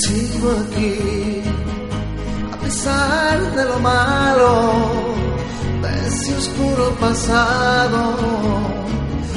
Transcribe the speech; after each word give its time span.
Sigo 0.00 0.50
aquí, 0.52 1.42
a 2.50 2.56
pesar 2.62 3.54
de 3.56 3.64
lo 3.66 3.78
malo, 3.80 4.90
de 5.82 6.08
ese 6.08 6.34
oscuro 6.34 6.96
pasado, 6.98 8.16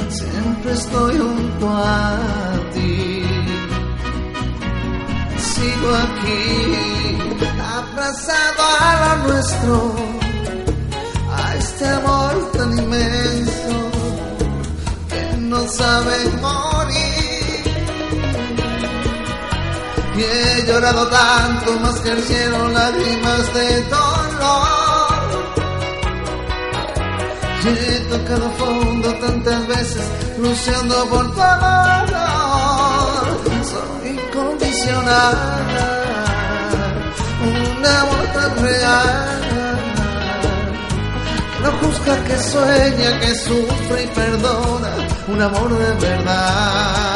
siempre 0.08 0.72
estoy 0.72 1.18
junto 1.18 1.68
a 1.68 2.58
ti. 2.72 3.22
Sigo 5.36 5.88
aquí, 6.06 7.18
abrazado 7.76 8.62
a 8.80 8.90
lo 9.02 9.28
nuestro, 9.28 9.94
a 11.36 11.54
este 11.56 11.86
amor 11.86 12.50
tan 12.52 12.78
inmenso 12.78 13.76
que 15.10 15.36
no 15.36 15.68
sabe 15.68 16.35
Y 20.16 20.22
he 20.22 20.66
llorado 20.66 21.06
tanto 21.08 21.78
más 21.80 22.00
que 22.00 22.10
el 22.10 22.22
cielo 22.22 22.68
lágrimas 22.68 23.54
de 23.54 23.82
dolor. 23.82 25.06
Y 27.64 27.68
he 27.68 28.00
tocado 28.08 28.50
fondo 28.52 29.14
tantas 29.14 29.66
veces 29.66 30.04
luchando 30.38 31.06
por 31.08 31.34
tu 31.34 31.42
amor. 31.42 33.26
Soy 33.70 34.08
incondicional, 34.10 35.36
un 37.44 37.86
amor 37.86 38.26
tan 38.32 38.64
real. 38.64 39.40
Que 41.52 41.62
no 41.62 41.72
juzga, 41.72 42.24
que 42.24 42.38
sueña, 42.38 43.20
que 43.20 43.34
sufre 43.34 44.04
y 44.04 44.06
perdona, 44.06 44.92
un 45.28 45.42
amor 45.42 45.78
de 45.78 46.06
verdad 46.06 47.15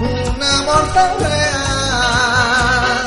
un 0.00 0.42
amor 0.42 0.84
tan 0.94 1.12
real. 1.20 3.04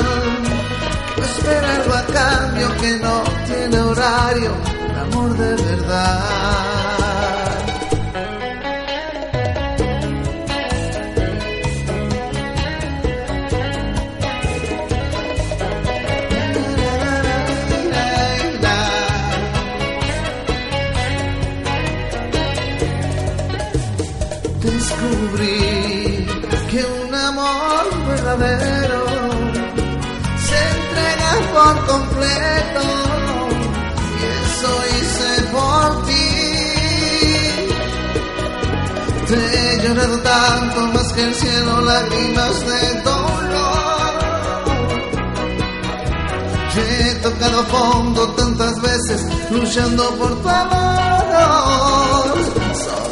No 1.16 1.24
espera 1.24 1.74
a 1.94 2.02
cambio 2.06 2.76
que 2.80 2.98
no 2.98 3.22
tiene 3.46 3.78
horario, 3.80 4.52
un 4.88 4.96
amor 4.98 5.36
de 5.36 5.54
verdad. 5.62 6.73
Descubrí 24.64 26.26
que 26.70 26.80
un 27.02 27.14
amor 27.14 27.84
verdadero 28.08 29.04
se 30.46 30.58
entrega 30.76 31.30
por 31.54 31.74
completo 31.86 32.84
y 34.18 34.24
eso 34.42 34.70
hice 34.90 35.30
por 35.52 35.88
ti. 36.06 36.28
Te 39.28 39.36
he 39.36 39.82
llorado 39.82 40.18
tanto 40.20 40.80
más 40.94 41.12
que 41.12 41.22
el 41.22 41.34
cielo, 41.34 41.80
lágrimas 41.82 42.66
de 42.66 43.02
dolor. 43.02 43.64
He 46.76 47.14
tocado 47.22 47.62
fondo 47.64 48.28
tantas 48.32 48.80
veces 48.82 49.26
luchando 49.50 50.10
por 50.16 50.42
tu 50.42 50.48
amor 50.48 51.93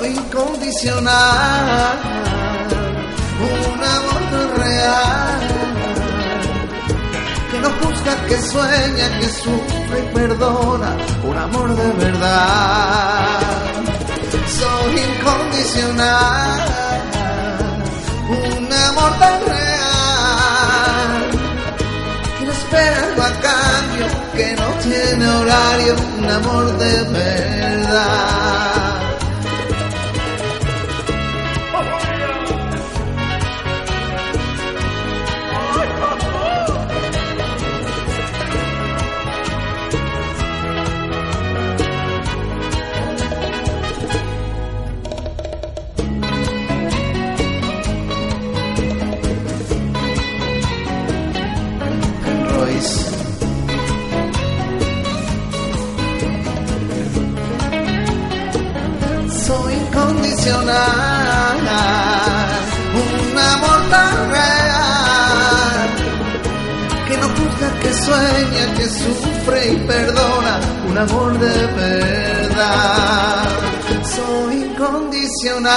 soy 0.02 0.10
incondicional, 0.16 1.98
un 3.38 3.84
amor 3.96 4.22
real, 4.58 5.40
que 7.50 7.58
no 7.60 7.70
juzga, 7.80 8.26
que 8.26 8.42
sueña, 8.42 9.18
que 9.20 9.28
sufre 9.28 9.98
y 10.00 10.14
perdona, 10.14 10.96
un 11.22 11.36
amor 11.36 11.76
de 11.76 11.92
verdad. 12.04 13.40
Soy 14.58 14.92
incondicional, 14.98 16.60
un 18.28 18.72
amor 18.72 19.12
tan 19.20 19.40
real, 19.46 21.12
que 22.38 22.44
no 22.44 22.52
espera 22.52 22.96
algo 23.06 23.22
a 23.22 23.32
cambio, 23.48 24.06
que 24.34 24.56
no 24.56 24.68
tiene 24.82 25.28
horario, 25.28 25.94
un 26.18 26.28
amor 26.28 26.78
de 26.78 27.02
verdad. 27.04 28.81
Un 60.50 60.68
amor 63.38 63.80
tan 63.90 64.30
real 64.30 65.88
que 67.06 67.16
no 67.16 67.28
juzga, 67.28 67.68
que 67.80 67.94
sueña, 67.94 68.74
que 68.76 68.88
sufre 68.88 69.72
y 69.72 69.76
perdona, 69.86 70.58
un 70.88 70.98
amor 70.98 71.38
de 71.38 71.66
verdad. 71.76 73.48
Soy 74.02 74.54
incondicional, 74.62 75.70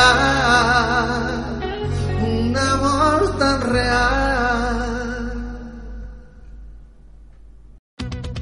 un 2.28 2.58
amor 2.58 3.38
tan 3.38 3.62
real. 3.62 4.25